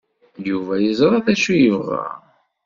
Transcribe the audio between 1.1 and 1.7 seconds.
d acu